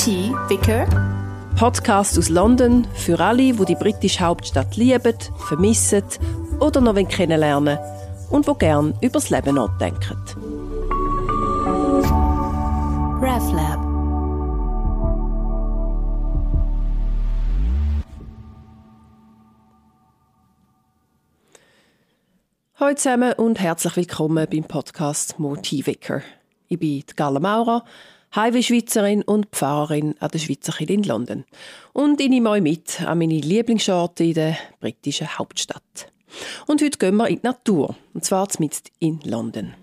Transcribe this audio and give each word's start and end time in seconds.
Motti 0.00 0.34
Vicker. 0.48 0.86
Podcast 1.58 2.16
aus 2.16 2.30
London 2.30 2.86
für 2.94 3.20
alle, 3.20 3.52
die 3.52 3.64
die 3.66 3.74
britische 3.74 4.20
Hauptstadt 4.20 4.74
lieben, 4.76 5.14
vermissen 5.46 6.04
oder 6.58 6.80
noch 6.80 6.94
kennenlernen 7.06 7.78
und 8.30 8.46
wo 8.46 8.54
gern 8.54 8.94
über 9.02 9.12
das 9.12 9.28
Leben 9.28 9.56
nachdenken. 9.56 10.16
RevLab. 13.20 13.78
Hallo 22.76 22.94
zusammen 22.94 23.34
und 23.34 23.60
herzlich 23.60 23.96
willkommen 23.96 24.46
beim 24.50 24.64
Podcast 24.64 25.38
Motiviker. 25.38 26.22
Ich 26.68 26.78
bin 26.78 27.04
die 27.06 27.14
Gala 27.14 27.38
Maurer, 27.38 27.84
Highway-Schweizerin 28.34 29.22
und 29.22 29.48
Pfarrerin 29.50 30.14
an 30.20 30.30
der 30.30 30.38
Schweizer 30.38 30.72
Kirche 30.72 30.92
in 30.92 31.02
London. 31.02 31.44
Und 31.92 32.20
ich 32.20 32.28
nehme 32.28 32.50
euch 32.50 32.62
mit 32.62 33.00
an 33.02 33.18
meine 33.18 33.38
Lieblingsorte 33.38 34.24
in 34.24 34.34
der 34.34 34.56
britischen 34.80 35.38
Hauptstadt. 35.38 36.12
Und 36.66 36.82
heute 36.82 36.98
gehen 36.98 37.16
wir 37.16 37.28
in 37.28 37.40
die 37.40 37.46
Natur, 37.46 37.96
und 38.14 38.24
zwar 38.24 38.48
mitten 38.58 38.88
in 39.00 39.20
London. 39.24 39.74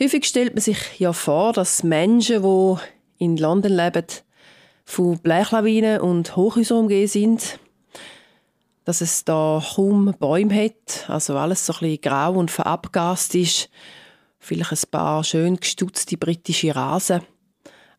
Häufig 0.00 0.24
stellt 0.24 0.54
man 0.54 0.62
sich 0.62 0.78
ja 0.98 1.12
vor, 1.12 1.52
dass 1.52 1.82
Menschen, 1.82 2.42
die 2.42 2.76
in 3.18 3.36
London 3.36 3.72
leben, 3.72 4.06
von 4.84 5.18
Blechlawinen 5.18 6.00
und 6.00 6.34
Hochhäusern 6.34 6.78
umgeben 6.78 7.08
sind 7.08 7.58
dass 8.88 9.02
es 9.02 9.22
da 9.22 9.62
kaum 9.74 10.14
Bäume 10.18 10.64
hat, 10.64 11.10
also 11.10 11.36
alles 11.36 11.66
so 11.66 11.74
ein 11.74 11.80
bisschen 11.80 12.00
grau 12.00 12.32
und 12.32 12.50
verabgast 12.50 13.34
ist. 13.34 13.68
Vielleicht 14.38 14.72
ein 14.72 14.90
paar 14.90 15.24
schön 15.24 15.56
gestutzte 15.56 16.16
britische 16.16 16.74
Rasen. 16.74 17.22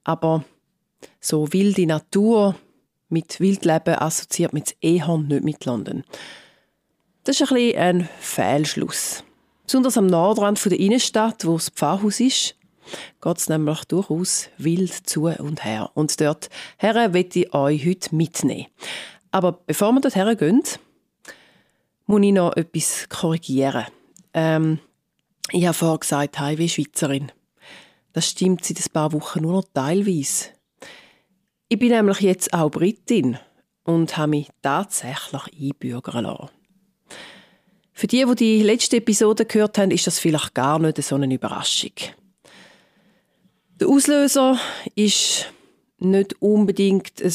Aber 0.04 0.44
so 1.20 1.52
wilde 1.54 1.86
Natur 1.86 2.56
mit 3.10 3.40
Wildleben 3.40 3.96
assoziiert 3.96 4.54
mit 4.54 4.76
Ehorn 4.82 5.28
nicht 5.28 5.44
mit 5.44 5.66
London. 5.66 6.04
Das 7.24 7.40
ist 7.40 7.52
ein, 7.52 7.56
bisschen 7.56 7.80
ein 7.80 8.10
Fehlschluss. 8.20 9.24
Besonders 9.66 9.98
am 9.98 10.08
Nordrand 10.08 10.64
der 10.66 10.80
Innenstadt, 10.80 11.46
wo 11.46 11.54
das 11.54 11.70
Pfarrhaus 11.70 12.20
ist, 12.20 12.56
geht 13.22 13.38
es 13.38 13.50
nämlich 13.50 13.84
durchaus 13.86 14.50
wild 14.58 14.92
zu 14.92 15.26
und 15.26 15.64
her. 15.64 15.92
Und 15.94 16.20
dort 16.22 16.50
her 16.78 17.10
möchte 17.10 17.40
ich 17.40 17.54
euch 17.54 17.86
heute 17.86 18.16
mitnehmen. 18.16 18.68
Aber 19.32 19.52
bevor 19.52 19.92
wir 19.92 20.02
dorthin 20.02 20.38
gehen, 20.38 20.64
muss 22.08 22.22
ich 22.24 22.34
noch 22.34 22.56
etwas 22.56 23.08
korrigieren. 23.10 23.86
Ähm, 24.34 24.80
ich 25.52 25.66
habe 25.66 25.74
vorher 25.74 25.98
gesagt, 25.98 26.40
Highway 26.40 26.70
Schweizerin. 26.70 27.32
Das 28.14 28.28
stimmt 28.28 28.66
seit 28.66 28.80
ein 28.80 28.92
paar 28.92 29.14
Wochen 29.14 29.42
nur 29.42 29.54
noch 29.54 29.66
teilweise. 29.74 30.48
Ich 31.68 31.78
bin 31.78 31.90
nämlich 31.90 32.22
jetzt 32.22 32.54
auch 32.54 32.72
Britin 32.72 33.38
und 33.84 34.18
habe 34.18 34.32
mich 34.32 34.50
tatsächlich 34.62 35.42
einbürgern 35.60 36.26
lassen. 36.26 36.50
Für 37.94 38.08
die, 38.08 38.26
die 38.26 38.36
die 38.36 38.64
letzte 38.64 38.98
Episode 38.98 39.46
gehört 39.46 39.78
haben, 39.78 39.92
ist 39.92 40.08
das 40.08 40.20
vielleicht 40.20 40.54
gar 40.54 40.80
nicht 40.80 41.02
so 41.04 41.16
eine 41.16 41.34
Überraschung. 41.34 41.92
Der 43.80 43.88
Auslöser 43.88 44.58
ist 44.96 45.52
nicht 45.98 46.42
unbedingt 46.42 47.22
ein 47.22 47.34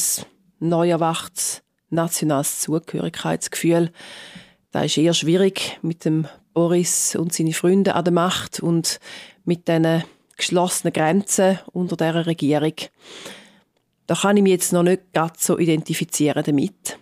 neu 0.59 0.89
erwachtes 0.89 1.61
nationales 1.89 2.61
Zugehörigkeitsgefühl. 2.61 3.91
Das 4.71 4.85
ist 4.85 4.97
eher 4.97 5.13
schwierig 5.13 5.77
mit 5.81 6.03
dem 6.03 6.27
Boris 6.55 7.15
und 7.15 7.33
seine 7.33 7.53
Freunde 7.53 7.93
an 7.93 8.05
der 8.05 8.13
Macht 8.13 8.61
und 8.61 8.99
mit 9.43 9.67
diesen 9.67 10.03
geschlossenen 10.37 10.93
Grenzen 10.93 11.59
unter 11.73 11.97
dieser 11.97 12.25
Regierung. 12.25 12.73
Da 14.07 14.15
kann 14.15 14.37
ich 14.37 14.43
mich 14.43 14.53
jetzt 14.53 14.73
noch 14.73 14.83
nicht 14.83 15.13
ganz 15.13 15.45
so 15.45 15.59
identifizieren 15.59 16.43
damit. 16.43 16.97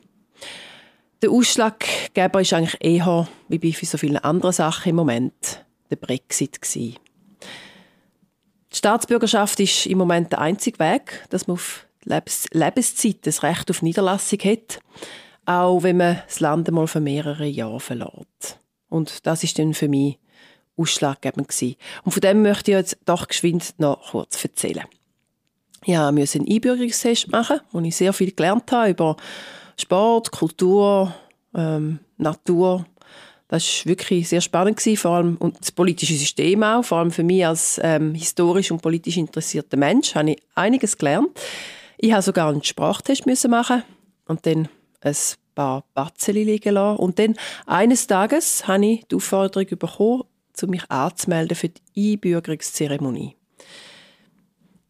Der 1.21 1.29
Ausschlaggeber 1.29 2.41
ist 2.41 2.53
eigentlich 2.53 2.77
eher, 2.81 3.27
wie 3.47 3.59
bei 3.59 3.71
so 3.71 3.97
vielen 3.97 4.17
anderen 4.17 4.53
Sachen 4.53 4.89
im 4.89 4.95
Moment, 4.95 5.63
der 5.89 5.97
Brexit 5.97 6.61
gewesen. 6.61 6.97
Die 8.71 8.77
Staatsbürgerschaft 8.77 9.59
ist 9.59 9.85
im 9.85 9.99
Moment 9.99 10.31
der 10.31 10.41
einzige 10.41 10.79
Weg, 10.79 11.25
dass 11.29 11.45
man 11.45 11.55
auf 11.55 11.85
Lebens 12.05 12.47
Lebenszeit 12.51 13.17
das 13.21 13.43
Recht 13.43 13.69
auf 13.69 13.83
Niederlassung 13.83 14.39
hat, 14.39 14.79
auch 15.45 15.83
wenn 15.83 15.97
man 15.97 16.21
das 16.25 16.39
Land 16.39 16.67
einmal 16.67 16.87
für 16.87 16.99
mehrere 16.99 17.45
Jahre 17.45 17.79
verlässt. 17.79 18.59
Und 18.93 19.25
das 19.25 19.43
ist 19.43 19.57
dann 19.57 19.73
für 19.73 19.87
mich 19.87 20.19
ausschlaggebend 20.77 21.47
gewesen. 21.47 21.75
Und 22.03 22.11
von 22.11 22.21
dem 22.21 22.43
möchte 22.43 22.71
ich 22.71 22.77
jetzt 22.77 22.97
doch 23.05 23.27
geschwind 23.27 23.73
noch 23.79 24.11
kurz 24.11 24.43
erzählen. 24.43 24.85
Ich 25.83 25.97
musste 25.97 26.39
einen 26.39 26.47
Einbürgerungstest 26.47 27.31
machen, 27.31 27.59
wo 27.71 27.79
ich 27.79 27.95
sehr 27.95 28.13
viel 28.13 28.31
gelernt 28.31 28.71
habe 28.71 28.91
über 28.91 29.17
Sport, 29.77 30.31
Kultur, 30.31 31.13
ähm, 31.55 31.99
Natur. 32.17 32.85
Das 33.47 33.63
war 33.79 33.89
wirklich 33.89 34.29
sehr 34.29 34.41
spannend 34.41 34.77
gewesen, 34.77 34.97
vor 34.97 35.11
allem 35.11 35.37
und 35.37 35.59
das 35.59 35.71
politische 35.71 36.13
System 36.13 36.61
auch. 36.61 36.85
Vor 36.85 36.99
allem 36.99 37.11
für 37.11 37.23
mich 37.23 37.45
als 37.45 37.81
ähm, 37.83 38.13
historisch 38.13 38.71
und 38.71 38.81
politisch 38.81 39.17
interessierter 39.17 39.77
Mensch 39.77 40.13
habe 40.13 40.31
ich 40.31 40.43
einiges 40.53 40.97
gelernt. 40.97 41.29
Ich 41.97 42.11
habe 42.11 42.21
sogar 42.21 42.49
einen 42.49 42.63
Sprachtest 42.63 43.25
müssen 43.25 43.49
machen 43.49 43.83
und 44.27 44.45
dann 44.45 44.69
ein 45.01 45.15
paar 45.53 45.83
Batzen 45.93 46.35
liegen 46.35 46.73
lassen. 46.73 46.99
Und 46.99 47.19
dann 47.19 47.35
eines 47.65 48.07
Tages 48.07 48.67
habe 48.67 48.85
ich 48.85 49.05
die 49.07 49.15
Aufforderung 49.15 49.67
bekommen, 49.77 50.23
um 50.61 50.69
mich 50.69 50.89
anzumelden 50.89 51.55
für 51.55 51.69
die 51.69 52.13
Einbürgerungszeremonie. 52.13 53.35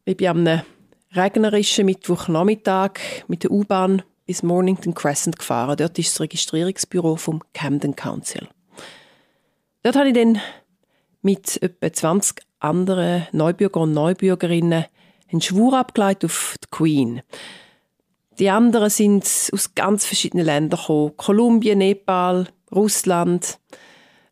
Ich 0.05 0.17
bin 0.17 0.27
am 0.27 0.61
regnerischen 1.15 1.85
Mittwochnachmittag 1.85 2.99
mit 3.27 3.43
der 3.43 3.51
U-Bahn 3.51 4.01
bis 4.25 4.43
Mornington 4.43 4.93
Crescent 4.93 5.37
gefahren. 5.37 5.77
Dort 5.77 5.97
ist 5.99 6.13
das 6.13 6.21
Registrierungsbüro 6.21 7.15
vom 7.15 7.41
Camden 7.53 7.95
Council. 7.95 8.47
Dort 9.83 9.95
habe 9.95 10.09
ich 10.09 10.13
dann 10.13 10.39
mit 11.21 11.61
etwa 11.61 11.91
20 11.91 12.41
anderen 12.59 13.27
Neubürger 13.31 13.81
und 13.81 13.93
Neubürgerinnen 13.93 14.85
einen 15.31 15.41
Schwur 15.41 15.77
abgeleitet 15.77 16.25
auf 16.25 16.55
die 16.63 16.69
Queen. 16.69 17.21
Die 18.39 18.49
anderen 18.49 18.89
sind 18.89 19.23
aus 19.51 19.75
ganz 19.75 20.05
verschiedenen 20.05 20.45
Ländern 20.45 20.79
gekommen. 20.79 21.17
Kolumbien, 21.17 21.77
Nepal, 21.77 22.47
Russland. 22.71 23.59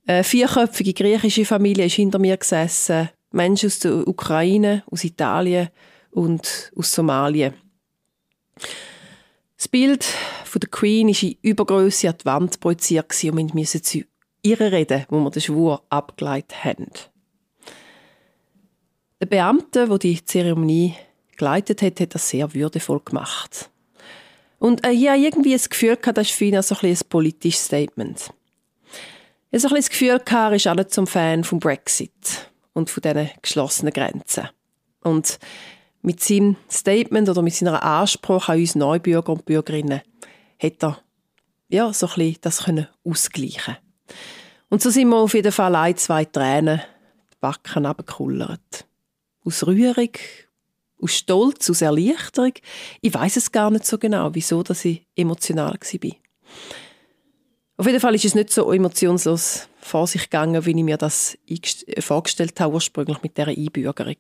Eine 0.08 0.24
vierköpfige 0.24 0.94
griechische 0.94 1.46
Familie 1.46 1.86
ist 1.86 1.94
hinter 1.94 2.20
mir 2.20 2.38
gesessen. 2.38 3.10
Menschen 3.32 3.68
aus 3.68 3.80
der 3.80 4.08
Ukraine, 4.08 4.84
aus 4.92 5.04
Italien 5.04 5.70
und 6.12 6.72
aus 6.76 6.92
Somalia. 6.92 7.54
Das 9.56 9.68
Bild 9.68 10.04
von 10.04 10.60
der 10.60 10.70
Queen 10.70 11.10
ist 11.10 11.24
in 11.24 11.38
Übergröße 11.42 12.10
an 12.10 12.16
die 12.20 12.26
Wand 12.26 12.60
projiziert 12.60 13.06
und 13.24 13.38
wir 13.38 13.56
mussten 13.56 13.84
zu 13.84 14.02
ihr 14.42 14.60
reden, 14.60 15.06
wo 15.10 15.20
wir 15.20 15.30
den 15.30 15.42
Schwur 15.42 15.84
abgeleitet 15.90 16.64
haben. 16.64 16.90
Der 19.20 19.28
Beamte, 19.28 19.88
der 19.88 19.98
die 20.00 20.26
Zeremonie 20.26 20.96
geleitet 21.38 21.84
hat, 21.84 22.00
hat 22.00 22.16
das 22.16 22.28
sehr 22.28 22.54
würdevoll 22.54 23.02
gemacht. 23.06 23.70
Und 24.62 24.86
äh, 24.86 24.92
ich 24.92 25.08
habe 25.08 25.18
irgendwie 25.18 25.54
das 25.54 25.72
Gefühl 25.72 25.98
gehabt, 25.98 26.20
das 26.20 26.30
ist 26.30 26.36
für 26.36 26.46
ihn 26.46 26.62
so 26.62 26.76
ein, 26.80 26.92
ein 26.92 26.98
politisches 27.10 27.66
Statement. 27.66 28.32
Ich 29.50 29.54
habe 29.54 29.60
so 29.60 29.68
ein 29.70 29.76
das 29.76 29.90
Gefühl 29.90 30.20
gehabt, 30.20 30.32
er 30.32 30.54
ist 30.54 30.66
nicht 30.68 30.92
zum 30.92 31.08
Fan 31.08 31.44
vom 31.44 31.60
Brexit 31.60 32.52
und 32.74 32.92
von 32.92 33.02
diesen 33.02 33.32
geschlossenen 33.42 33.92
Grenzen. 33.92 34.50
Und 35.02 35.40
mit 36.04 36.22
seinem 36.22 36.58
Statement 36.70 37.28
oder 37.28 37.42
mit 37.42 37.56
seiner 37.56 37.82
Anspruch 37.82 38.50
an 38.50 38.60
uns 38.60 38.76
Neubürger 38.76 39.32
und 39.32 39.46
Bürgerinnen 39.46 40.02
hat 40.62 40.84
er 40.84 41.00
ja, 41.70 41.92
so 41.92 42.08
ein 42.16 42.36
das 42.42 42.66
können 42.66 42.88
ausgleichen 43.04 43.78
Und 44.70 44.84
so 44.84 44.92
sind 44.92 45.10
wir 45.10 45.18
auf 45.18 45.34
jeden 45.34 45.52
Fall 45.52 45.76
ein, 45.76 45.98
zwei 45.98 46.24
Tränen 46.26 46.82
die 47.34 47.38
Backen 47.40 47.88
abgekullert 47.88 48.86
aus 49.44 49.66
Rührung, 49.66 50.12
aus 51.02 51.14
Stolz, 51.14 51.70
aus 51.70 51.82
Erleichterung. 51.82 52.54
Ich 53.02 53.14
weiß 53.14 53.38
es 53.38 53.52
gar 53.52 53.72
nicht 53.72 53.86
so 53.86 53.98
genau, 53.98 54.30
wieso 54.34 54.64
dass 54.64 54.86
ich 54.86 55.06
emotional 55.16 55.74
war. 55.74 56.12
Auf 57.78 57.88
jeden 57.88 58.00
Fall 58.00 58.14
ist 58.14 58.26
es 58.26 58.36
nicht 58.36 58.52
so 58.52 58.72
emotionslos 58.72 59.68
vor 59.80 60.06
sich 60.06 60.24
gegangen, 60.24 60.64
wie 60.66 60.72
ich 60.72 60.84
mir 60.84 60.98
das 60.98 61.38
vorgestellt 62.00 62.60
habe, 62.60 62.76
ursprünglich 62.76 63.24
mit 63.24 63.38
dieser 63.38 63.48
Einbürgerung. 63.48 64.18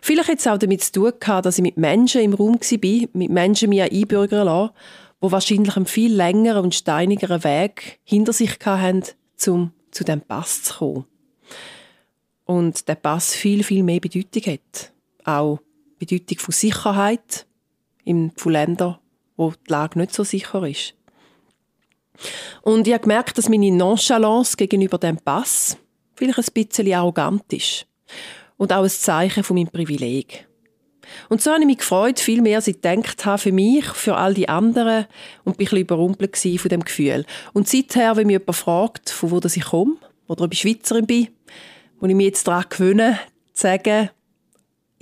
Vielleicht 0.00 0.28
hat 0.28 0.38
es 0.38 0.46
auch 0.46 0.58
damit 0.58 0.84
zu 0.84 0.92
tun 0.92 1.12
gehabt, 1.18 1.46
dass 1.46 1.58
ich 1.58 1.62
mit 1.62 1.76
Menschen 1.76 2.20
im 2.20 2.34
Raum 2.34 2.60
war, 2.60 3.08
mit 3.12 3.30
Menschen 3.30 3.70
mich 3.70 3.82
einbürgern 3.82 4.46
lassen, 4.46 4.72
die 5.20 5.32
wahrscheinlich 5.32 5.76
einen 5.76 5.86
viel 5.86 6.14
längeren 6.14 6.64
und 6.64 6.74
steinigeren 6.74 7.42
Weg 7.42 7.98
hinter 8.04 8.32
sich 8.32 8.56
hatten, 8.64 9.02
um 9.48 9.72
zu 9.90 10.04
diesem 10.04 10.20
Pass 10.20 10.62
zu 10.62 10.74
kommen 10.74 11.04
und 12.44 12.88
der 12.88 12.94
Pass 12.94 13.34
viel, 13.34 13.64
viel 13.64 13.82
mehr 13.82 14.00
Bedeutung 14.00 14.42
hat. 14.52 14.92
Auch 15.24 15.60
Bedeutung 16.04 16.38
von 16.40 16.52
Sicherheit 16.52 17.46
in 18.04 18.32
Ländern, 18.44 18.98
wo 19.36 19.52
die 19.52 19.70
Lage 19.70 20.00
nicht 20.00 20.12
so 20.12 20.24
sicher 20.24 20.66
ist. 20.66 20.94
Und 22.62 22.88
ich 22.88 22.92
habe 22.92 23.02
gemerkt, 23.02 23.38
dass 23.38 23.48
meine 23.48 23.70
Nonchalance 23.70 24.56
gegenüber 24.56 24.98
dem 24.98 25.18
Pass 25.18 25.76
vielleicht 26.16 26.38
ein 26.38 26.46
bisschen 26.52 26.92
arrogant 26.92 27.52
ist. 27.52 27.86
Und 28.56 28.72
auch 28.72 28.82
ein 28.82 28.90
Zeichen 28.90 29.44
von 29.44 29.56
meinem 29.56 29.68
Privileg. 29.68 30.48
Und 31.28 31.40
so 31.40 31.52
habe 31.52 31.60
ich 31.60 31.66
mich 31.66 31.78
gefreut, 31.78 32.18
viel 32.18 32.42
mehr 32.42 32.56
als 32.56 32.66
ich 32.66 32.80
gedacht 32.80 33.24
habe, 33.24 33.38
für 33.38 33.52
mich, 33.52 33.84
für 33.84 34.16
all 34.16 34.34
die 34.34 34.48
anderen 34.48 35.06
und 35.44 35.56
bin 35.56 35.68
ein 35.68 35.76
überrumpelt 35.78 36.36
von 36.36 36.68
dem 36.68 36.84
Gefühl. 36.84 37.24
Und 37.52 37.68
seither, 37.68 38.16
wenn 38.16 38.26
mich 38.26 38.34
jemand 38.40 38.56
fragt, 38.56 39.10
von 39.10 39.30
wo 39.30 39.38
ich 39.38 39.64
komme 39.64 39.96
oder 40.26 40.44
ob 40.44 40.52
ich 40.52 40.60
Schweizerin 40.60 41.06
bin, 41.06 41.28
muss 42.00 42.10
ich 42.10 42.16
mich 42.16 42.26
jetzt 42.26 42.48
daran 42.48 42.64
gewöhnen, 42.68 43.18
zu 43.52 43.62
sagen, 43.62 44.10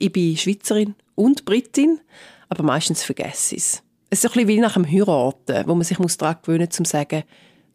ich 0.00 0.12
bin 0.12 0.36
Schweizerin 0.36 0.94
und 1.14 1.44
Britin, 1.44 2.00
aber 2.48 2.64
meistens 2.64 3.04
vergesse 3.04 3.54
ich 3.54 3.62
es. 3.62 3.82
Es 4.08 4.24
ist 4.24 4.30
ein 4.30 4.32
bisschen 4.32 4.48
wie 4.48 4.58
nach 4.58 4.74
einem 4.74 4.90
Heiraten, 4.90 5.68
wo 5.68 5.74
man 5.74 5.84
sich 5.84 5.98
daran 5.98 6.36
gewöhnen 6.42 6.66
muss, 6.66 6.76
zu 6.76 6.84
sagen, 6.84 7.22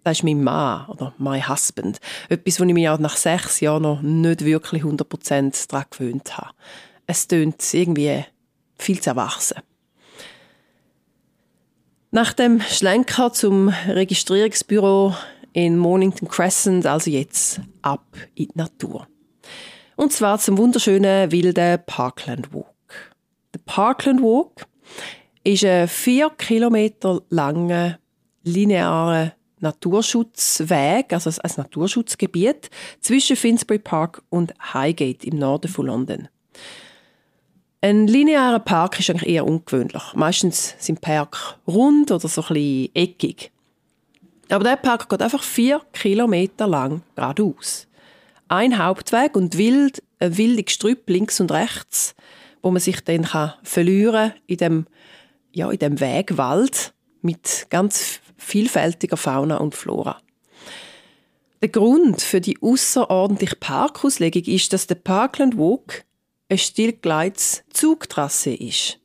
das 0.04 0.18
ist 0.18 0.24
mein 0.24 0.44
Mann 0.44 0.88
oder 0.88 1.14
mein 1.18 1.48
Husband. 1.48 2.00
Etwas, 2.28 2.60
wo 2.60 2.64
ich 2.66 2.74
mich 2.74 2.90
auch 2.90 3.00
nach 3.00 3.16
sechs 3.16 3.60
Jahren 3.62 3.84
noch 3.84 4.02
nicht 4.02 4.44
wirklich 4.44 4.84
100% 4.84 5.68
daran 5.70 5.86
gewöhnt 5.90 6.38
habe. 6.38 6.52
Es 7.08 7.28
tönt 7.28 7.74
irgendwie 7.74 8.26
viel 8.78 9.00
zu 9.00 9.12
erwachsen. 9.12 9.62
Nach 12.12 12.34
dem 12.34 12.62
Schlenker 12.62 13.34
zum 13.34 13.70
Registrierungsbüro 13.88 15.16
in 15.54 15.78
Mornington 15.78 16.28
Crescent, 16.28 16.86
also 16.86 17.10
jetzt 17.10 17.62
ab 17.82 18.06
in 18.36 18.48
die 18.48 18.58
Natur. 18.58 19.08
Und 19.96 20.12
zwar 20.12 20.40
zum 20.40 20.58
wunderschönen 20.58 21.32
wilden 21.32 21.80
Parkland 21.86 22.54
Walk. 22.54 22.66
Der 23.54 23.60
Parkland 23.66 24.22
Walk 24.22 24.68
ist 25.44 25.64
ein 25.64 25.88
vier 25.88 26.30
Kilometer 26.32 27.22
langer 27.30 28.00
linearer 28.44 29.34
Naturschutzweg, 29.60 31.14
also 31.14 31.30
ein 31.42 31.52
Naturschutzgebiet 31.56 32.70
zwischen 33.00 33.38
Finsbury 33.38 33.80
Park 33.80 34.22
und 34.30 34.54
Highgate 34.74 35.26
im 35.26 35.40
Norden 35.40 35.70
von 35.70 35.86
London. 35.86 36.28
Ein 37.80 38.08
linearer 38.08 38.60
Park 38.60 39.00
ist 39.00 39.10
eigentlich 39.10 39.30
eher 39.30 39.46
ungewöhnlich. 39.46 40.04
Meistens 40.14 40.76
sind 40.80 41.02
Park 41.02 41.58
rund 41.68 42.12
oder 42.12 42.28
so 42.28 42.42
ein 42.42 42.48
bisschen 42.48 42.90
eckig. 42.96 43.52
Aber 44.50 44.64
der 44.64 44.76
Park 44.76 45.08
geht 45.08 45.22
einfach 45.22 45.44
vier 45.44 45.82
Kilometer 45.94 46.68
lang 46.68 47.02
geradeaus. 47.16 47.88
Ein 48.48 48.78
Hauptweg 48.78 49.36
und 49.36 49.58
wild, 49.58 50.04
ein 50.20 50.38
wildes 50.38 50.66
Gestrüpp 50.66 51.10
links 51.10 51.40
und 51.40 51.52
rechts, 51.52 52.16
wo 52.62 52.70
man 52.70 52.80
sich 52.80 53.02
dann 53.02 53.24
kann 53.24 53.54
verlieren 53.64 54.34
in 54.46 54.58
dem, 54.58 54.88
ja, 55.52 55.72
in 55.72 55.80
dem 55.80 56.00
Wegwald 56.00 56.94
mit 57.22 57.68
ganz 57.70 58.20
vielfältiger 58.38 59.18
Fauna 59.18 59.58
und 59.58 59.74
Flora. 59.74 60.22
Der 61.62 61.70
Grund 61.70 62.22
für 62.22 62.42
die 62.42 62.62
außerordentliche 62.62 63.56
Parkauslegung 63.56 64.44
ist, 64.44 64.72
dass 64.74 64.86
der 64.86 64.96
Parkland 64.96 65.58
Walk 65.58 66.06
ein 66.48 66.60
stillgeleites 66.60 67.64
Zugtrasse 67.74 68.54
ist. 68.54 69.00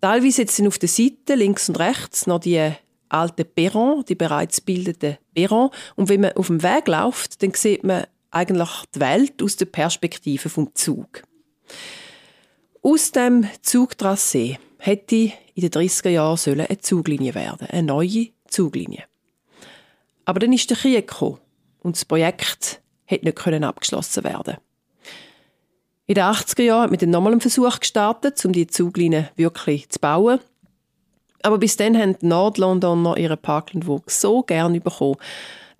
Teilweise 0.00 0.46
sind 0.46 0.66
auf 0.66 0.78
der 0.78 0.88
Seite 0.88 1.34
links 1.34 1.68
und 1.68 1.78
rechts 1.78 2.26
noch 2.26 2.40
die 2.40 2.72
alten 3.10 3.44
Perron, 3.44 4.02
die 4.08 4.14
bereits 4.14 4.62
bildeten 4.62 5.18
Perron. 5.34 5.68
Und 5.96 6.08
wenn 6.08 6.22
man 6.22 6.32
auf 6.32 6.46
dem 6.46 6.62
Weg 6.62 6.88
läuft, 6.88 7.42
dann 7.42 7.52
sieht 7.52 7.84
man 7.84 8.06
eigentlich 8.30 8.70
die 8.94 9.00
Welt 9.00 9.42
aus 9.42 9.56
der 9.56 9.66
Perspektive 9.66 10.48
vom 10.48 10.74
Zug. 10.74 11.22
Aus 12.82 13.12
dem 13.12 13.48
Zugtrasse 13.62 14.58
hätte 14.78 15.32
in 15.54 15.62
den 15.62 15.70
30er 15.70 16.08
Jahren 16.08 16.60
eine 16.60 16.78
Zuglinie 16.78 17.34
werden 17.34 17.66
eine 17.68 17.82
neue 17.82 18.28
Zuglinie. 18.48 19.04
Aber 20.24 20.40
dann 20.40 20.52
ist 20.52 20.70
der 20.70 20.76
Krieg 20.76 21.08
gekommen 21.08 21.38
und 21.82 21.96
das 21.96 22.04
Projekt 22.04 22.80
hätte 23.04 23.26
nicht 23.26 23.64
abgeschlossen 23.64 24.24
werden 24.24 24.56
in 26.10 26.14
den 26.14 26.24
80er 26.24 26.62
Jahren 26.62 26.82
hat 26.82 26.90
man 26.90 26.98
dann 26.98 27.10
nochmal 27.10 27.30
einen 27.30 27.40
Versuch 27.40 27.78
gestartet, 27.78 28.44
um 28.44 28.50
die 28.50 28.66
Zuglinie 28.66 29.30
wirklich 29.36 29.88
zu 29.90 30.00
bauen. 30.00 30.40
Aber 31.44 31.56
bis 31.56 31.76
dann 31.76 31.96
haben 31.96 32.18
die 32.18 32.26
Nordlondoner 32.26 33.16
ihren 33.16 33.38
Parkland 33.38 33.86
Walk 33.86 34.10
so 34.10 34.42
gern 34.42 34.80
bekommen, 34.80 35.18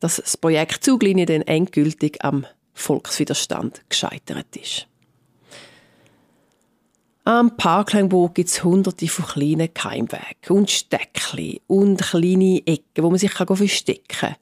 dass 0.00 0.16
das 0.16 0.36
Projekt 0.36 0.84
Zuglinie 0.84 1.26
dann 1.26 1.42
endgültig 1.42 2.24
am 2.24 2.46
Volkswiderstand 2.74 3.82
gescheitert 3.88 4.56
ist. 4.56 4.86
Am 7.24 7.56
Parkland 7.56 8.12
Walk 8.12 8.34
gibt 8.34 8.48
es 8.48 8.64
hunderte 8.64 9.06
von 9.06 9.26
kleinen 9.26 9.72
Keimwegen 9.72 10.48
und 10.48 10.70
Steckli 10.70 11.60
und 11.66 12.00
kleine 12.00 12.66
Ecken, 12.66 13.04
wo 13.04 13.10
man 13.10 13.18
sich 13.18 13.32
verstecken 13.32 14.04
kann 14.08 14.36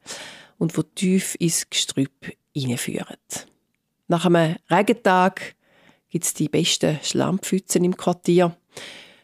und 0.58 0.76
wo 0.76 0.82
tief 0.82 1.36
ins 1.40 1.68
Gestrüpp 1.68 2.32
hineinführen. 2.54 3.16
Nach 4.06 4.24
einem 4.24 4.56
Regentag 4.70 5.56
gibt 6.08 6.24
es 6.24 6.34
die 6.34 6.48
besten 6.48 6.98
Schlammpfützen 7.02 7.84
im 7.84 7.96
Quartier. 7.96 8.56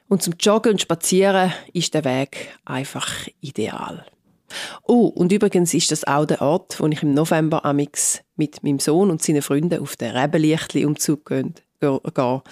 Und 0.08 0.22
zum 0.22 0.34
Joggen 0.38 0.72
und 0.72 0.81
Spazieren 0.81 1.52
ist 1.72 1.94
der 1.94 2.04
Weg 2.04 2.58
einfach 2.64 3.08
ideal. 3.40 4.04
Oh, 4.83 5.06
und 5.06 5.33
übrigens 5.33 5.75
ist 5.75 5.91
das 5.91 6.05
auch 6.05 6.27
der 6.27 6.43
Ort, 6.43 6.81
wo 6.81 6.87
ich 6.87 7.03
im 7.03 7.15
November 7.15 7.65
amix 7.65 8.23
mit 8.37 8.62
meinem 8.62 8.79
Sohn 8.79 9.11
und 9.11 9.23
seinen 9.23 9.43
Freunden 9.43 9.81
auf 9.81 9.97
den 9.97 10.17
Rebenlichtli-Umzug 10.17 11.27
gehe. 11.27 12.43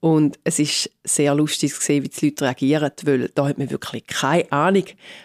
Und 0.00 0.38
es 0.44 0.58
ist 0.58 0.90
sehr 1.04 1.34
lustig 1.34 1.74
zu 1.74 1.80
sehen, 1.80 2.04
wie 2.04 2.08
die 2.08 2.26
Leute 2.26 2.44
reagieren, 2.44 2.92
weil 3.02 3.28
da 3.34 3.48
hat 3.48 3.58
man 3.58 3.70
wirklich 3.70 4.06
keine 4.06 4.50
Ahnung, 4.52 4.84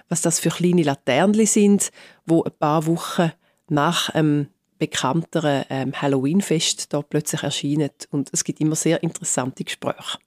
was 0.09 0.21
das 0.21 0.39
für 0.39 0.49
kleine 0.49 0.83
Laternen 0.83 1.45
sind, 1.45 1.91
wo 2.25 2.43
ein 2.43 2.51
paar 2.59 2.85
Wochen 2.87 3.31
nach 3.69 4.09
ähm, 4.15 4.47
bekannteren 4.79 5.63
ähm, 5.69 5.93
Halloween-Fest 5.93 6.91
da 6.91 7.01
plötzlich 7.01 7.43
erscheinen. 7.43 7.91
Und 8.09 8.29
es 8.33 8.43
gibt 8.43 8.59
immer 8.59 8.75
sehr 8.75 9.01
interessante 9.03 9.63
Gespräche. 9.63 10.17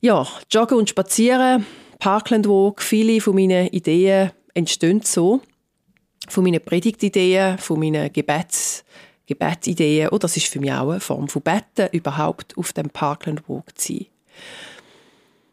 Ja, 0.00 0.26
Joggen 0.50 0.78
und 0.78 0.90
Spazieren, 0.90 1.66
Parkland 1.98 2.46
Walk, 2.46 2.82
viele 2.82 3.20
von 3.20 3.34
meinen 3.34 3.68
Ideen 3.68 4.30
entstehen 4.56 5.02
so. 5.02 5.40
Von 6.28 6.44
meinen 6.44 6.64
Predigtideen, 6.64 7.58
von 7.58 7.78
meinen 7.78 8.12
Gebets, 8.12 8.84
Gebetsideen. 9.26 10.08
Und 10.08 10.24
das 10.24 10.36
ist 10.36 10.46
für 10.46 10.58
mich 10.58 10.72
auch 10.72 10.90
eine 10.90 11.00
Form 11.00 11.28
von 11.28 11.42
Betten, 11.42 11.88
überhaupt 11.92 12.56
auf 12.56 12.72
dem 12.72 12.90
Parkland 12.90 13.48
Walk 13.48 13.78
zu 13.78 13.92
sein. 13.92 14.06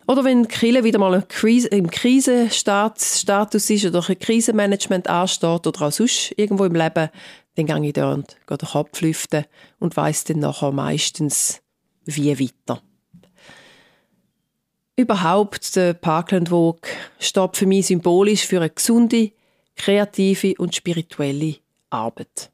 Oder 0.08 0.24
wenn 0.26 0.48
Kille 0.48 0.84
wieder 0.84 1.00
mal 1.00 1.26
im 1.72 1.90
Krisenstatus 1.90 3.70
ist 3.70 3.86
oder 3.86 4.04
ein 4.08 4.20
Krisenmanagement 4.20 5.08
ansteht 5.08 5.66
oder 5.66 5.82
auch 5.82 5.92
sonst 5.92 6.34
irgendwo 6.36 6.66
im 6.66 6.76
Leben, 6.76 7.10
dann 7.56 7.66
gehe 7.66 7.86
ich 7.86 7.94
dort 7.94 8.36
gehe 8.48 8.58
den 8.58 8.68
Kopf 8.68 9.00
lüften 9.02 9.46
und 9.80 9.96
weiss 9.96 10.26
dann 10.26 10.40
nachher 10.40 10.72
meistens, 10.72 11.62
wie 12.06 12.38
weiter. 12.38 12.82
Überhaupt, 14.96 15.76
der 15.76 15.96
Parkland 15.96 16.52
Walk 16.52 16.88
steht 17.20 17.58
für 17.58 17.66
mich 17.66 17.88
symbolisch 17.88 18.46
für 18.46 18.58
eine 18.58 18.70
gesunde, 18.70 19.32
kreative 19.76 20.54
und 20.60 20.76
spirituelle 20.76 21.56
Arbeit. 21.90 22.52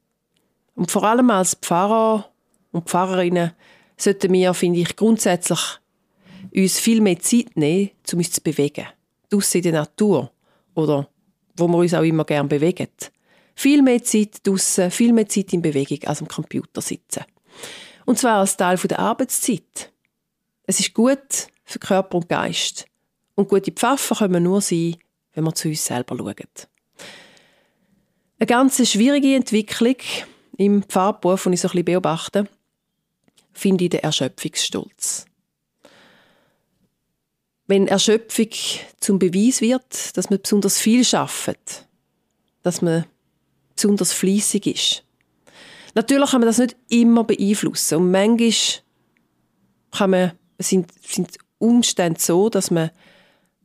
Und 0.74 0.90
vor 0.90 1.04
allem 1.04 1.30
als 1.32 1.56
Pfarrer 1.56 2.32
und 2.72 2.90
Pfarrerinnen 2.90 3.52
sollten 3.98 4.32
wir, 4.32 4.54
finde 4.54 4.80
ich, 4.80 4.96
grundsätzlich 4.96 5.60
uns 6.56 6.80
viel 6.80 7.02
mehr 7.02 7.20
Zeit 7.20 7.58
nehmen, 7.58 7.92
um 8.14 8.20
uns 8.20 8.32
zu 8.32 8.42
bewegen. 8.42 8.88
Draussen 9.30 9.58
in 9.58 9.64
der 9.64 9.74
Natur 9.74 10.32
oder 10.76 11.10
wo 11.58 11.68
wir 11.68 11.78
uns 11.78 11.94
auch 11.94 12.04
immer 12.04 12.24
gerne 12.24 12.48
bewegen. 12.48 12.88
Viel 13.54 13.82
mehr 13.82 14.02
Zeit 14.02 14.48
draussen, 14.48 14.92
viel 14.92 15.12
mehr 15.12 15.28
Zeit 15.28 15.52
in 15.52 15.62
Bewegung 15.62 16.00
als 16.06 16.22
am 16.22 16.30
Computer 16.30 16.80
sitzen. 16.80 17.26
Und 18.06 18.18
zwar 18.18 18.40
als 18.40 18.56
Teil 18.56 18.78
der 18.78 19.00
Arbeitszeit. 19.00 19.92
Es 20.64 20.80
ist 20.80 20.94
gut 20.94 21.50
für 21.70 21.80
Körper 21.80 22.18
und 22.18 22.30
Geist. 22.30 22.86
Und 23.36 23.48
gute 23.48 23.72
Pfaffer 23.72 24.16
können 24.16 24.44
nur 24.44 24.60
sein, 24.60 24.98
wenn 25.34 25.44
wir 25.44 25.54
zu 25.54 25.70
uns 25.70 25.86
selber 25.86 26.18
schauen. 26.18 26.36
Eine 28.40 28.48
ganz 28.48 28.90
schwierige 28.90 29.36
Entwicklung 29.36 29.98
im 30.58 30.84
Pfarrberuf, 30.84 31.44
die 31.44 31.54
ich 31.54 31.62
so 31.62 31.68
ein 31.68 31.72
bisschen 31.72 31.86
beobachte, 31.86 32.50
finde 33.54 33.84
ich 33.84 33.92
den 33.92 34.00
Erschöpfungsstolz. 34.00 35.26
Wenn 37.68 37.88
Erschöpfung 37.88 38.50
zum 39.00 39.20
Beweis 39.20 39.62
wird, 39.62 40.18
dass 40.18 40.32
man 40.32 40.42
besonders 40.42 40.80
viel 40.80 41.06
schafft, 41.06 41.88
dass 42.64 42.82
man 42.82 43.06
besonders 43.76 44.12
fließig 44.12 44.66
ist. 44.66 45.04
Natürlich 45.94 46.32
kann 46.32 46.42
man 46.42 46.48
das 46.48 46.58
nicht 46.58 46.76
immer 46.90 47.24
beeinflussen 47.24 47.96
und 48.00 48.12
manchmal 48.12 48.54
kann 49.92 50.10
man, 50.10 50.32
sind, 50.58 50.92
sind 51.04 51.38
Umstände 51.60 52.20
so, 52.20 52.50
dass 52.50 52.72
man 52.72 52.92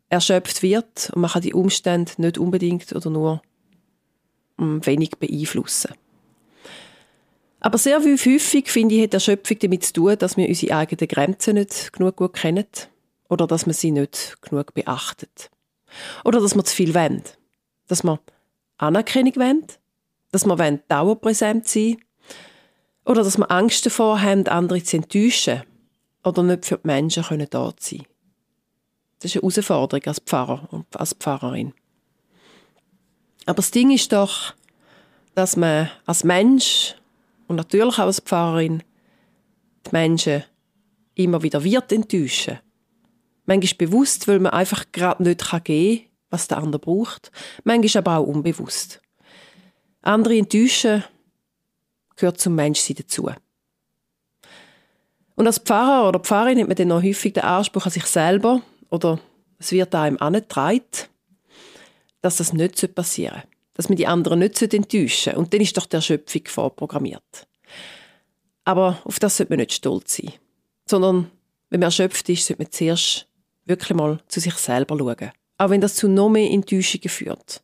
erschöpft 0.09 0.63
wird 0.63 1.11
und 1.15 1.23
man 1.23 1.31
kann 1.31 1.43
die 1.43 1.55
Umstände 1.55 2.13
nicht 2.19 2.39
unbedingt 2.39 2.93
oder 2.93 3.11
nur 3.11 3.43
um, 4.57 4.85
wenig 4.87 5.11
beeinflussen. 5.19 5.95
Aber 7.61 7.79
sehr 7.79 7.99
häufig, 7.99 8.71
finde 8.71 8.95
ich, 8.95 9.05
hat 9.05 9.15
Erschöpfung 9.15 9.59
damit 9.59 9.85
zu 9.85 9.95
tun, 9.95 10.19
dass 10.19 10.37
wir 10.37 10.47
unsere 10.47 10.77
eigenen 10.77 11.09
Grenzen 11.09 11.55
nicht 11.55 11.93
genug 11.95 12.17
gut 12.17 12.35
kennen 12.35 12.67
oder 13.31 13.47
dass 13.47 13.65
man 13.65 13.75
sie 13.75 13.91
nicht 13.91 14.37
genug 14.43 14.75
beachtet. 14.75 15.51
Oder 16.25 16.41
dass 16.41 16.55
wir 16.55 16.65
zu 16.65 16.77
viel 16.77 16.95
wollen. 16.95 17.23
Dass 17.89 18.05
wir 18.05 18.21
Anerkennung 18.77 19.37
wollen 19.37 19.65
dass 20.35 20.47
wir 20.47 20.81
dauerpräsent 20.89 21.69
sein 21.69 21.97
oder 23.05 23.23
dass 23.23 23.39
wir 23.39 23.51
Angst 23.53 23.87
davor 23.87 24.21
haben, 24.21 24.49
andere 24.49 24.83
zu 24.83 24.97
enttäuschen 24.97 25.63
oder 26.25 26.43
nicht 26.43 26.65
für 26.65 26.79
die 26.79 26.87
Menschen 26.87 27.25
können 27.25 27.47
da 27.51 27.73
sein 27.79 28.05
Das 29.21 29.31
ist 29.31 29.37
eine 29.37 29.43
Herausforderung 29.43 30.07
als 30.07 30.21
Pfarrer 30.21 30.69
und 30.71 30.87
als 30.97 31.15
Pfarrerin. 31.15 31.73
Aber 33.47 33.57
das 33.57 33.71
Ding 33.71 33.91
ist 33.91 34.13
doch, 34.13 34.55
dass 35.35 35.57
man 35.57 35.91
als 36.07 36.25
Mensch 36.25 36.97
und 37.47 37.57
natürlich 37.57 37.95
auch 37.95 38.07
als 38.07 38.21
Pfarrerin 38.21 38.83
die 39.87 39.91
Menschen 39.93 40.45
immer 41.15 41.43
wieder 41.43 41.63
wird 41.63 41.93
enttäuschen. 41.93 42.59
Manchmal 43.47 43.89
bewusst, 43.89 44.27
weil 44.27 44.41
man 44.41 44.53
einfach 44.53 44.87
gerade 44.93 45.23
nicht 45.23 45.41
geben 45.65 45.99
kann, 45.99 46.11
was 46.31 46.49
der 46.49 46.59
andere 46.59 46.81
braucht. 46.81 47.31
Manchmal 47.65 48.01
aber 48.01 48.19
auch 48.19 48.27
unbewusst. 48.27 49.03
Andere 50.01 50.39
enttäuschen 50.39 51.05
gehört 52.17 52.41
zum 52.41 52.55
Menschsein 52.55 52.97
dazu. 52.97 53.31
Und 55.37 55.47
als 55.47 55.59
Pfarrer 55.59 56.09
oder 56.09 56.21
Pfarrerin 56.21 56.61
hat 56.61 56.69
man 56.69 56.77
dann 56.77 56.89
noch 56.89 57.03
häufig 57.03 57.33
den 57.33 57.43
Anspruch 57.43 57.87
an 57.87 57.93
sich 57.93 58.07
selber 58.07 58.63
oder 58.91 59.19
es 59.59 59.73
wird 59.73 59.95
einem 59.95 60.19
angetragen, 60.19 60.83
dass 62.21 62.37
das 62.37 62.53
nicht 62.53 62.95
passieren 62.95 63.41
soll. 63.41 63.51
Dass 63.75 63.89
man 63.89 63.97
die 63.97 64.07
anderen 64.07 64.39
nicht 64.39 64.63
enttäuschen 64.63 65.33
soll. 65.33 65.35
Und 65.35 65.53
dann 65.53 65.61
ist 65.61 65.77
doch 65.77 65.87
der 65.87 66.01
Schöpfung 66.01 66.43
vorprogrammiert. 66.47 67.47
Aber 68.65 69.01
auf 69.05 69.19
das 69.19 69.37
sollte 69.37 69.53
man 69.53 69.59
nicht 69.59 69.73
stolz 69.73 70.17
sein. 70.17 70.33
Sondern, 70.89 71.31
wenn 71.71 71.81
man 71.81 71.89
erschöpft 71.89 72.29
ist, 72.29 72.47
sollte 72.47 72.63
man 72.63 72.73
zuerst 72.73 73.27
wirklich 73.65 73.97
mal 73.97 74.21
zu 74.29 74.41
sich 74.41 74.55
selber 74.55 74.97
schauen. 74.97 75.33
Auch 75.59 75.71
wenn 75.71 75.81
das 75.81 75.97
zu 75.97 76.09
noch 76.09 76.31
mehr 76.31 76.51
Enttäuschungen 76.51 77.09
führt. 77.09 77.63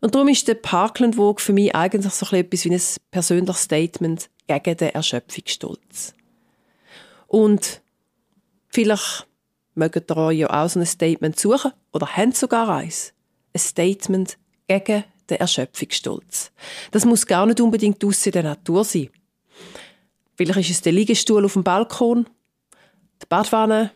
Und 0.00 0.14
darum 0.14 0.28
ist 0.28 0.48
der 0.48 0.54
Parkland 0.54 1.16
Vogue 1.16 1.42
für 1.42 1.52
mich 1.52 1.74
eigentlich 1.74 2.12
so 2.12 2.34
etwas 2.34 2.64
wie 2.64 2.74
ein 2.74 2.82
persönliches 3.10 3.62
Statement 3.62 4.30
gegen 4.46 4.76
den 4.76 4.88
Erschöpfungsstolz. 4.90 6.14
Und 7.30 7.80
vielleicht 8.66 9.28
mögt 9.76 10.10
ihr 10.10 10.16
euch 10.16 10.38
ja 10.38 10.50
auch 10.50 10.68
so 10.68 10.80
ein 10.80 10.86
Statement 10.86 11.38
suchen 11.38 11.72
oder 11.92 12.16
habt 12.16 12.36
sogar 12.36 12.68
eins. 12.68 13.14
Ein 13.54 13.60
Statement 13.60 14.36
gegen 14.66 15.04
den 15.28 15.38
Erschöpfungsstolz. 15.38 16.50
Das 16.90 17.04
muss 17.04 17.24
gar 17.24 17.46
nicht 17.46 17.60
unbedingt 17.60 18.04
aus 18.04 18.26
in 18.26 18.32
der 18.32 18.42
Natur 18.42 18.82
sein. 18.82 19.10
Vielleicht 20.34 20.58
ist 20.58 20.70
es 20.70 20.82
der 20.82 20.90
Liegestuhl 20.92 21.44
auf 21.44 21.52
dem 21.52 21.62
Balkon, 21.62 22.26
die 23.22 23.26
Badwanne, 23.28 23.92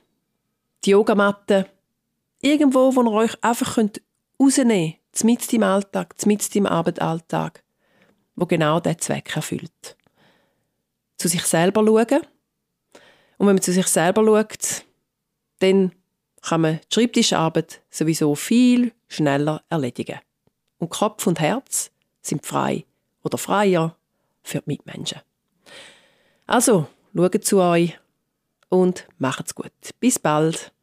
die 0.84 0.90
Yogamatte, 0.90 1.66
irgendwo, 2.40 2.94
wo 2.94 3.02
ihr 3.02 3.12
euch 3.12 3.42
einfach 3.42 3.78
rausnehmen 4.40 4.94
könnt, 5.10 5.24
mitten 5.24 5.56
im 5.56 5.62
Alltag, 5.64 6.14
mitten 6.24 6.58
im 6.58 6.66
Abendalltag, 6.66 7.64
wo 8.36 8.46
genau 8.46 8.78
diesen 8.78 9.00
Zweck 9.00 9.34
erfüllt. 9.34 9.96
Zu 11.16 11.26
sich 11.26 11.42
selber 11.42 11.84
schauen. 11.84 12.22
Und 13.38 13.46
wenn 13.46 13.56
man 13.56 13.62
zu 13.62 13.72
sich 13.72 13.86
selber 13.86 14.24
schaut, 14.24 14.84
dann 15.60 15.92
kann 16.42 16.60
man 16.60 16.80
die 16.90 16.94
Schreibtischarbeit 16.94 17.80
sowieso 17.90 18.34
viel 18.34 18.92
schneller 19.08 19.62
erledigen. 19.68 20.20
Und 20.78 20.90
Kopf 20.90 21.26
und 21.26 21.40
Herz 21.40 21.90
sind 22.20 22.44
frei 22.44 22.84
oder 23.22 23.38
freier 23.38 23.96
für 24.42 24.58
die 24.58 24.64
Mitmenschen. 24.66 25.20
Also, 26.46 26.86
schaut 27.16 27.44
zu 27.44 27.60
euch 27.60 27.98
und 28.68 29.06
macht's 29.18 29.54
gut. 29.54 29.72
Bis 30.00 30.18
bald. 30.18 30.73